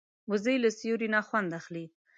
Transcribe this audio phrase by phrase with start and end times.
[0.31, 1.85] وزې له سیوري نه خوند اخلي